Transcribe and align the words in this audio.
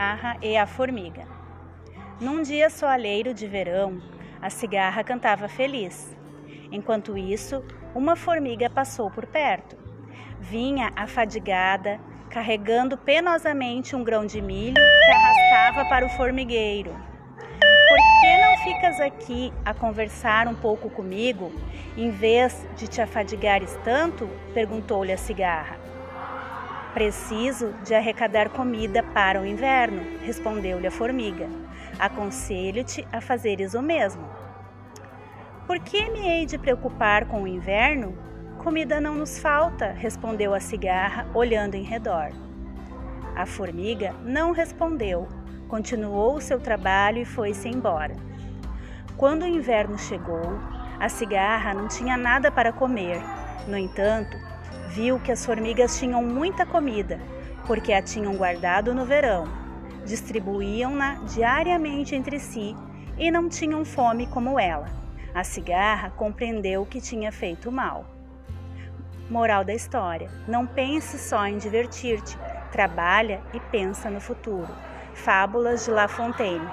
cigarra 0.00 0.38
e 0.40 0.56
a 0.56 0.66
formiga. 0.66 1.26
Num 2.18 2.40
dia 2.40 2.70
soalheiro 2.70 3.34
de 3.34 3.46
verão, 3.46 4.00
a 4.40 4.48
cigarra 4.48 5.04
cantava 5.04 5.46
feliz. 5.46 6.16
Enquanto 6.72 7.18
isso, 7.18 7.62
uma 7.94 8.16
formiga 8.16 8.70
passou 8.70 9.10
por 9.10 9.26
perto. 9.26 9.76
Vinha 10.40 10.90
afadigada, 10.96 12.00
carregando 12.30 12.96
penosamente 12.96 13.94
um 13.94 14.02
grão 14.02 14.24
de 14.24 14.40
milho 14.40 14.74
que 14.74 15.12
arrastava 15.12 15.86
para 15.90 16.06
o 16.06 16.10
formigueiro. 16.10 16.92
Por 16.92 17.98
que 18.22 18.38
não 18.38 18.56
ficas 18.64 19.00
aqui 19.00 19.52
a 19.66 19.74
conversar 19.74 20.48
um 20.48 20.54
pouco 20.54 20.88
comigo, 20.88 21.52
em 21.94 22.10
vez 22.10 22.66
de 22.74 22.88
te 22.88 23.02
afadigares 23.02 23.78
tanto? 23.84 24.30
perguntou-lhe 24.54 25.12
a 25.12 25.18
cigarra. 25.18 25.79
Preciso 26.94 27.72
de 27.84 27.94
arrecadar 27.94 28.48
comida 28.48 29.02
para 29.02 29.40
o 29.40 29.46
inverno, 29.46 30.02
respondeu-lhe 30.24 30.88
a 30.88 30.90
formiga. 30.90 31.48
Aconselho-te 31.98 33.06
a 33.12 33.20
fazeres 33.20 33.74
o 33.74 33.82
mesmo. 33.82 34.28
Por 35.68 35.78
que 35.78 36.10
me 36.10 36.28
hei 36.28 36.46
de 36.46 36.58
preocupar 36.58 37.26
com 37.26 37.44
o 37.44 37.46
inverno? 37.46 38.18
Comida 38.58 39.00
não 39.00 39.14
nos 39.14 39.38
falta, 39.38 39.92
respondeu 39.92 40.52
a 40.52 40.58
cigarra, 40.58 41.26
olhando 41.32 41.76
em 41.76 41.84
redor. 41.84 42.30
A 43.36 43.46
formiga 43.46 44.12
não 44.24 44.50
respondeu, 44.50 45.28
continuou 45.68 46.34
o 46.34 46.40
seu 46.40 46.58
trabalho 46.58 47.18
e 47.18 47.24
foi-se 47.24 47.68
embora. 47.68 48.16
Quando 49.16 49.42
o 49.42 49.48
inverno 49.48 49.96
chegou, 49.96 50.58
a 50.98 51.08
cigarra 51.08 51.72
não 51.72 51.86
tinha 51.86 52.16
nada 52.16 52.50
para 52.50 52.72
comer. 52.72 53.22
No 53.68 53.78
entanto, 53.78 54.36
viu 54.90 55.20
que 55.20 55.30
as 55.30 55.46
formigas 55.46 55.98
tinham 55.98 56.22
muita 56.22 56.66
comida, 56.66 57.20
porque 57.66 57.92
a 57.92 58.02
tinham 58.02 58.34
guardado 58.34 58.92
no 58.92 59.04
verão. 59.04 59.44
Distribuíam-na 60.04 61.14
diariamente 61.26 62.14
entre 62.14 62.40
si 62.40 62.74
e 63.16 63.30
não 63.30 63.48
tinham 63.48 63.84
fome 63.84 64.26
como 64.26 64.58
ela. 64.58 64.88
A 65.32 65.44
cigarra 65.44 66.10
compreendeu 66.10 66.84
que 66.84 67.00
tinha 67.00 67.30
feito 67.30 67.70
mal. 67.70 68.04
Moral 69.28 69.64
da 69.64 69.72
história: 69.72 70.28
não 70.48 70.66
pense 70.66 71.18
só 71.18 71.46
em 71.46 71.56
divertir-te, 71.56 72.36
trabalha 72.72 73.40
e 73.54 73.60
pensa 73.60 74.10
no 74.10 74.20
futuro. 74.20 74.68
Fábulas 75.14 75.84
de 75.84 75.92
La 75.92 76.08
Fontaine. 76.08 76.68